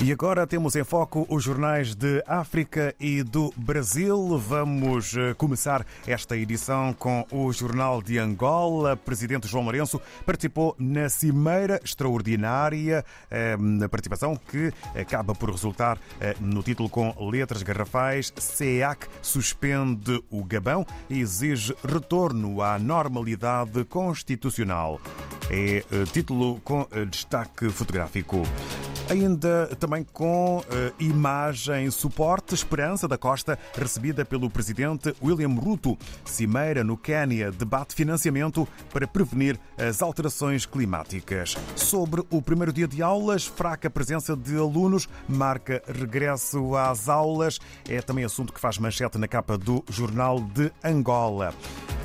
E 0.00 0.12
agora 0.12 0.46
temos 0.46 0.76
em 0.76 0.84
foco 0.84 1.26
os 1.28 1.42
jornais 1.42 1.92
de 1.92 2.22
África 2.24 2.94
e 3.00 3.20
do 3.24 3.52
Brasil. 3.56 4.38
Vamos 4.38 5.16
eh, 5.16 5.34
começar 5.34 5.84
esta 6.06 6.36
edição 6.36 6.92
com 6.92 7.26
o 7.32 7.52
Jornal 7.52 8.00
de 8.00 8.16
Angola. 8.16 8.96
Presidente 8.96 9.48
João 9.48 9.64
Lourenço 9.64 10.00
participou 10.24 10.76
na 10.78 11.08
Cimeira 11.08 11.80
Extraordinária, 11.82 13.04
eh, 13.28 13.56
na 13.58 13.88
participação 13.88 14.36
que 14.36 14.72
acaba 14.94 15.34
por 15.34 15.50
resultar 15.50 15.98
eh, 16.20 16.36
no 16.38 16.62
título 16.62 16.88
com 16.88 17.12
letras 17.28 17.64
garrafais. 17.64 18.32
SEAC 18.36 19.08
suspende 19.20 20.22
o 20.30 20.44
Gabão 20.44 20.86
e 21.10 21.18
exige 21.18 21.74
retorno 21.84 22.62
à 22.62 22.78
normalidade 22.78 23.84
constitucional. 23.86 25.00
É 25.50 25.82
título 26.12 26.60
com 26.60 26.86
destaque 27.10 27.68
fotográfico. 27.70 28.42
Ainda 29.10 29.68
também 29.80 30.04
com 30.12 30.58
uh, 30.58 30.62
imagem 30.98 31.90
suporte 31.90 32.54
Esperança 32.54 33.08
da 33.08 33.16
Costa, 33.16 33.58
recebida 33.74 34.22
pelo 34.22 34.50
presidente 34.50 35.14
William 35.22 35.48
Ruto. 35.48 35.96
Cimeira 36.26 36.84
no 36.84 36.94
Quênia 36.94 37.50
debate 37.50 37.94
financiamento 37.94 38.68
para 38.92 39.06
prevenir 39.06 39.58
as 39.78 40.02
alterações 40.02 40.66
climáticas. 40.66 41.56
Sobre 41.74 42.22
o 42.28 42.42
primeiro 42.42 42.70
dia 42.70 42.86
de 42.86 43.02
aulas, 43.02 43.46
fraca 43.46 43.88
presença 43.88 44.36
de 44.36 44.56
alunos 44.56 45.08
marca 45.26 45.82
regresso 45.86 46.76
às 46.76 47.08
aulas. 47.08 47.58
É 47.88 48.02
também 48.02 48.26
assunto 48.26 48.52
que 48.52 48.60
faz 48.60 48.76
manchete 48.76 49.16
na 49.16 49.26
capa 49.26 49.56
do 49.56 49.82
Jornal 49.88 50.38
de 50.38 50.70
Angola. 50.84 51.54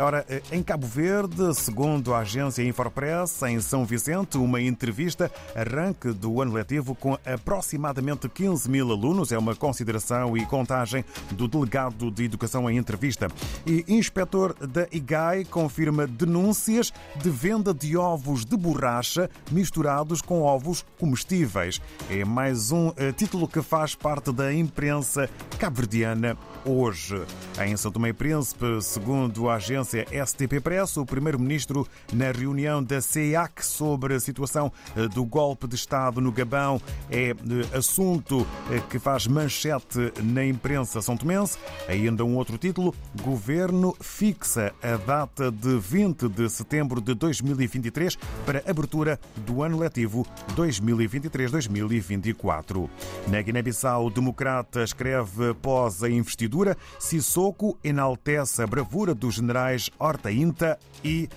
Ora, 0.00 0.24
eh, 0.30 0.40
em 0.50 0.62
Cabo 0.62 0.86
Verde, 0.86 1.54
segundo 1.54 2.14
a 2.14 2.20
agência 2.20 2.62
Infopress, 2.62 3.42
em 3.42 3.60
São 3.60 3.84
Vicente, 3.84 4.38
uma 4.38 4.58
entrevista 4.58 5.30
arranque 5.54 6.10
do 6.12 6.40
ano 6.40 6.54
letivo 6.54 6.94
com 6.94 7.18
aproximadamente 7.22 8.26
15 8.26 8.70
mil 8.70 8.90
alunos. 8.90 9.30
É 9.30 9.36
uma 9.36 9.54
consideração 9.54 10.38
e 10.38 10.46
contagem 10.46 11.04
do 11.32 11.46
delegado 11.46 12.10
de 12.10 12.24
Educação 12.24 12.70
em 12.70 12.78
entrevista. 12.78 13.28
E 13.66 13.84
inspetor 13.88 14.54
da 14.54 14.88
IGAI 14.90 15.44
confirma 15.44 16.06
denúncias 16.06 16.94
de 17.16 17.28
venda 17.28 17.74
de 17.74 17.94
ovos 17.94 18.46
de 18.46 18.56
borracha 18.56 19.28
misturados 19.50 20.22
com 20.22 20.40
ovos 20.40 20.82
comestíveis. 20.98 21.78
É 22.08 22.24
mais 22.24 22.72
um 22.72 22.90
eh, 22.96 23.12
título 23.12 23.46
que 23.46 23.60
faz 23.60 23.94
parte 23.94 24.32
da 24.32 24.50
imprensa 24.50 25.28
cabo-verdiana 25.58 26.38
hoje. 26.64 27.22
Em 27.62 27.76
São 27.76 27.92
Tomé 27.92 28.08
e 28.08 28.12
Príncipe, 28.14 28.80
segundo 28.80 29.50
a 29.50 29.56
agência 29.56 29.89
STP 29.98 30.60
Press, 30.60 30.96
o 30.96 31.04
primeiro-ministro, 31.04 31.86
na 32.12 32.30
reunião 32.30 32.80
da 32.82 33.00
CEAC 33.00 33.64
sobre 33.64 34.14
a 34.14 34.20
situação 34.20 34.72
eh, 34.96 35.08
do 35.08 35.24
golpe 35.24 35.66
de 35.66 35.74
Estado 35.74 36.20
no 36.20 36.30
Gabão, 36.30 36.80
é 37.10 37.30
eh, 37.30 37.34
assunto 37.76 38.46
eh, 38.70 38.80
que 38.88 38.98
faz 38.98 39.26
manchete 39.26 40.12
na 40.22 40.44
imprensa 40.44 41.02
são 41.02 41.16
tomense. 41.16 41.58
Ainda 41.88 42.24
um 42.24 42.36
outro 42.36 42.58
título: 42.58 42.94
Governo 43.22 43.96
fixa 44.00 44.72
a 44.82 44.96
data 44.96 45.50
de 45.50 45.78
20 45.78 46.28
de 46.28 46.48
setembro 46.48 47.00
de 47.00 47.14
2023 47.14 48.16
para 48.44 48.62
abertura 48.66 49.18
do 49.36 49.62
ano 49.62 49.78
letivo 49.78 50.26
2023-2024. 50.56 52.90
Na 53.28 53.40
Guiné-Bissau, 53.40 54.06
o 54.06 54.10
democrata 54.10 54.82
escreve 54.82 55.50
após 55.50 56.02
a 56.02 56.10
investidura, 56.10 56.76
Sissoko 56.98 57.78
enaltece 57.82 58.62
a 58.62 58.66
bravura 58.66 59.14
dos 59.14 59.36
generais 59.36 59.79
Horta 59.98 60.30
Inta 60.30 60.78
e 61.04 61.28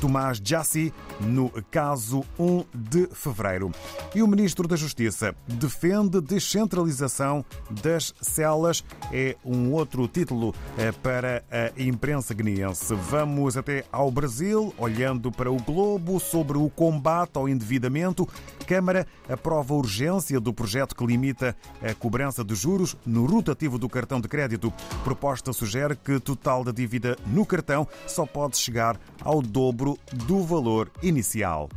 Tomás 0.00 0.40
Jassi 0.42 0.92
no 1.20 1.50
caso 1.70 2.24
1 2.38 2.64
de 2.74 3.06
fevereiro. 3.12 3.70
E 4.14 4.22
o 4.22 4.26
ministro 4.26 4.66
da 4.66 4.76
Justiça 4.76 5.34
defende 5.46 6.20
descentralização 6.20 7.44
das 7.82 8.12
celas. 8.20 8.84
É 9.12 9.36
um 9.44 9.72
outro 9.72 10.06
título 10.08 10.54
eh, 10.76 10.92
para 10.92 11.44
a 11.50 11.80
imprensa 11.80 12.34
guineense. 12.34 12.94
Vamos 12.94 13.56
até 13.56 13.84
ao 13.92 14.10
Brasil, 14.10 14.74
olhando 14.78 15.30
para 15.30 15.50
o 15.50 15.56
Globo 15.56 16.18
sobre 16.18 16.58
o 16.58 16.68
combate 16.68 17.36
ao 17.36 17.48
endividamento. 17.48 18.28
Câmara 18.66 19.06
aprova 19.28 19.74
a 19.74 19.76
urgência 19.76 20.40
do 20.40 20.52
projeto 20.52 20.94
que 20.94 21.06
limita 21.06 21.56
a 21.82 21.94
cobrança 21.94 22.44
de 22.44 22.54
juros 22.54 22.96
no 23.06 23.26
rotativo 23.26 23.78
do 23.78 23.88
cartão 23.88 24.20
de 24.20 24.28
crédito. 24.28 24.72
Proposta 25.02 25.52
sugere 25.52 25.96
que 25.96 26.18
total 26.18 26.64
da 26.64 26.72
dívida 26.72 27.16
no 27.26 27.44
cartão 27.46 27.73
só 28.06 28.24
pode 28.26 28.56
chegar 28.56 28.98
ao 29.22 29.42
dobro 29.42 29.98
do 30.12 30.42
valor 30.42 30.90
inicial. 31.02 31.68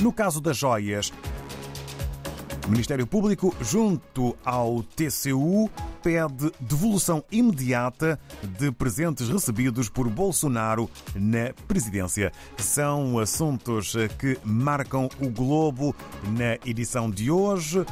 No 0.00 0.12
caso 0.12 0.40
das 0.40 0.56
joias, 0.56 1.12
o 2.66 2.70
Ministério 2.70 3.06
Público, 3.06 3.54
junto 3.60 4.36
ao 4.44 4.82
TCU, 4.82 5.68
pede 6.02 6.52
devolução 6.60 7.22
imediata 7.30 8.18
de 8.58 8.70
presentes 8.70 9.28
recebidos 9.28 9.88
por 9.88 10.08
Bolsonaro 10.08 10.88
na 11.14 11.52
presidência. 11.66 12.32
São 12.56 13.18
assuntos 13.18 13.94
que 14.18 14.38
marcam 14.44 15.08
o 15.20 15.28
Globo 15.28 15.94
na 16.38 16.54
edição 16.64 17.10
de 17.10 17.30
hoje. 17.30 17.84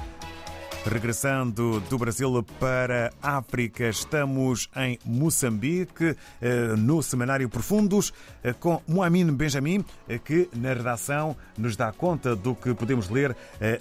Regressando 0.86 1.80
do 1.80 1.98
Brasil 1.98 2.42
para 2.58 3.12
a 3.22 3.36
África, 3.36 3.88
estamos 3.88 4.70
em 4.76 4.98
Moçambique, 5.04 6.16
eh, 6.40 6.76
no 6.76 7.02
Semanário 7.02 7.48
Profundos, 7.48 8.12
eh, 8.42 8.54
com 8.54 8.80
Moamin 8.86 9.32
Benjamin, 9.32 9.84
eh, 10.08 10.18
que 10.18 10.48
na 10.54 10.72
redação 10.72 11.36
nos 11.58 11.76
dá 11.76 11.92
conta 11.92 12.34
do 12.34 12.54
que 12.54 12.72
podemos 12.74 13.10
ler 13.10 13.36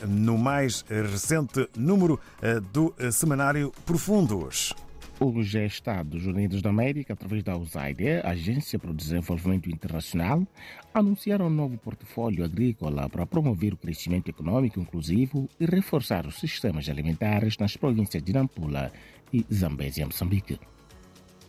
no 0.08 0.38
mais 0.38 0.84
recente 0.90 1.70
número 1.78 2.20
do 2.74 2.94
Semanário 3.12 3.72
Profundos. 3.86 4.74
Os 5.20 5.56
Estados 5.56 6.28
Unidos 6.28 6.62
da 6.62 6.70
América, 6.70 7.14
através 7.14 7.44
da 7.44 7.58
USAID, 7.58 8.22
Agência 8.24 8.78
para 8.78 8.92
o 8.92 8.94
Desenvolvimento 8.94 9.68
Internacional, 9.68 10.46
anunciaram 10.94 11.48
um 11.48 11.50
novo 11.50 11.76
portfólio 11.76 12.46
agrícola 12.46 13.10
para 13.10 13.26
promover 13.26 13.74
o 13.74 13.78
crescimento 13.78 14.30
econômico 14.30 14.80
inclusivo 14.80 15.50
e 15.60 15.66
reforçar 15.66 16.28
os 16.28 16.40
sistemas 16.40 16.88
alimentares 16.88 17.58
nas 17.58 17.76
províncias 17.76 18.22
de 18.22 18.32
Nampula 18.32 18.92
e 19.34 19.44
Zambésia, 19.52 20.06
Moçambique 20.06 20.60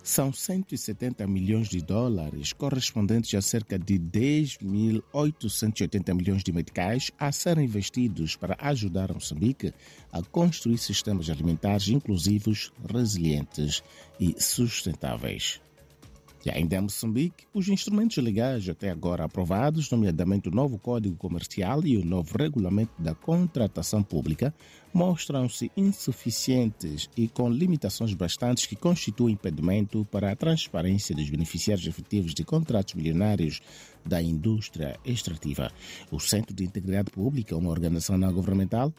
são 0.09 0.33
170 0.33 1.27
milhões 1.27 1.69
de 1.69 1.83
dólares, 1.83 2.55
correspondentes 2.55 3.35
a 3.35 3.43
cerca 3.43 3.79
de 3.79 3.99
10.880 3.99 6.15
milhões 6.15 6.43
de 6.43 6.51
meticais, 6.51 7.11
a 7.19 7.31
serem 7.31 7.67
investidos 7.67 8.35
para 8.35 8.57
ajudar 8.59 9.13
Moçambique 9.13 9.75
a 10.11 10.23
construir 10.23 10.79
sistemas 10.79 11.29
alimentares 11.29 11.89
inclusivos, 11.89 12.73
resilientes 12.91 13.83
e 14.19 14.35
sustentáveis. 14.43 15.61
E 16.49 16.51
ainda 16.51 16.77
em 16.77 16.81
Moçambique, 16.81 17.45
os 17.53 17.69
instrumentos 17.69 18.17
legais 18.17 18.67
até 18.71 18.89
agora 18.89 19.23
aprovados, 19.23 19.91
nomeadamente 19.91 20.49
o 20.49 20.51
novo 20.51 20.79
Código 20.79 21.15
Comercial 21.15 21.85
e 21.85 21.99
o 21.99 22.03
novo 22.03 22.39
Regulamento 22.39 22.93
da 22.99 23.15
Contratação 23.15 24.03
Pública, 24.03 24.55
mostram-se 24.95 25.71
insuficientes 25.77 27.11
e 27.15 27.29
com 27.29 27.51
limitações 27.51 28.15
bastantes 28.15 28.65
que 28.65 28.75
constituem 28.75 29.35
impedimento 29.35 30.07
para 30.11 30.33
a 30.33 30.37
transparência 30.37 31.15
dos 31.15 31.29
beneficiários 31.29 31.87
efetivos 31.87 32.33
de 32.33 32.45
contratos 32.45 32.95
milionários 32.95 33.61
da 34.03 34.23
indústria 34.23 34.99
extrativa. 35.05 35.71
O 36.11 36.19
Centro 36.19 36.55
de 36.55 36.65
Integridade 36.65 37.11
Pública, 37.11 37.55
uma 37.59 37.69
organização 37.69 38.17
não 38.17 38.33
governamental, 38.33 38.91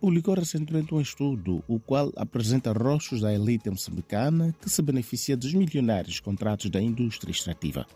publicou 0.00 0.34
recentemente 0.34 0.94
um 0.94 1.00
estudo, 1.00 1.62
o 1.66 1.78
qual 1.78 2.12
apresenta 2.16 2.72
rostos 2.72 3.20
da 3.20 3.34
elite 3.34 3.68
moçambicana 3.68 4.54
que 4.60 4.70
se 4.70 4.80
beneficia 4.82 5.36
dos 5.36 5.52
milionários 5.52 6.20
contratos 6.20 6.70
da 6.70 6.80
indústria 6.80 7.32
extrativa. 7.32 7.86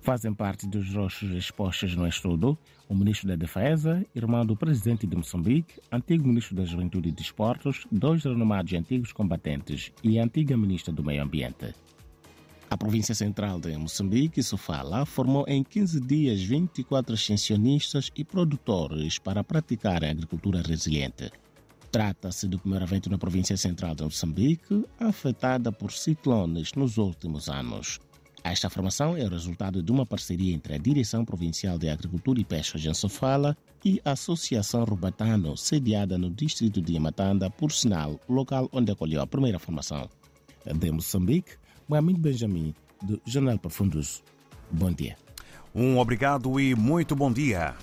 Fazem 0.00 0.32
parte 0.32 0.66
dos 0.66 0.94
rostos 0.94 1.30
expostos 1.32 1.94
no 1.96 2.06
estudo 2.06 2.56
o 2.88 2.94
ministro 2.94 3.28
da 3.28 3.36
Defesa, 3.36 4.04
irmão 4.14 4.46
do 4.46 4.56
presidente 4.56 5.06
de 5.06 5.14
Moçambique, 5.14 5.78
antigo 5.92 6.26
ministro 6.26 6.56
da 6.56 6.64
Juventude 6.64 7.10
e 7.10 7.12
Desportos, 7.12 7.86
dois 7.92 8.24
renomados 8.24 8.72
antigos 8.72 9.12
combatentes 9.12 9.92
e 10.02 10.18
a 10.18 10.24
antiga 10.24 10.56
ministra 10.56 10.92
do 10.92 11.04
Meio 11.04 11.22
Ambiente. 11.22 11.74
A 12.70 12.76
província 12.76 13.14
central 13.14 13.58
de 13.58 13.74
Moçambique, 13.78 14.42
Sofala, 14.42 15.06
formou 15.06 15.44
em 15.48 15.64
15 15.64 16.00
dias 16.00 16.42
24 16.42 17.14
extensionistas 17.14 18.10
e 18.14 18.22
produtores 18.22 19.18
para 19.18 19.42
praticar 19.42 20.04
a 20.04 20.10
agricultura 20.10 20.60
resiliente. 20.60 21.32
Trata-se 21.90 22.46
do 22.46 22.58
primeiro 22.58 22.84
evento 22.84 23.08
na 23.08 23.16
província 23.16 23.56
central 23.56 23.94
de 23.94 24.02
Moçambique, 24.02 24.84
afetada 25.00 25.72
por 25.72 25.90
ciclones 25.90 26.72
nos 26.74 26.98
últimos 26.98 27.48
anos. 27.48 28.00
Esta 28.44 28.68
formação 28.68 29.16
é 29.16 29.24
o 29.24 29.30
resultado 29.30 29.82
de 29.82 29.90
uma 29.90 30.04
parceria 30.04 30.54
entre 30.54 30.74
a 30.74 30.78
Direção 30.78 31.24
Provincial 31.24 31.78
de 31.78 31.88
Agricultura 31.88 32.38
e 32.38 32.44
Pesca 32.44 32.78
de 32.78 32.92
Sofala 32.94 33.56
e 33.82 33.98
a 34.04 34.12
Associação 34.12 34.84
Rubatano, 34.84 35.56
sediada 35.56 36.18
no 36.18 36.30
distrito 36.30 36.82
de 36.82 36.92
Yamatanda, 36.92 37.48
por 37.48 37.72
sinal, 37.72 38.20
local 38.28 38.68
onde 38.72 38.92
acolheu 38.92 39.22
a 39.22 39.26
primeira 39.26 39.58
formação. 39.58 40.08
De 40.66 40.90
Moçambique, 40.90 41.56
Mohamed 41.88 42.20
Benjamin, 42.20 42.74
do 43.02 43.20
Jornal 43.24 43.58
Profundos. 43.58 44.22
Bom 44.70 44.92
dia. 44.92 45.16
Um 45.74 45.98
obrigado 45.98 46.60
e 46.60 46.74
muito 46.74 47.16
bom 47.16 47.32
dia. 47.32 47.74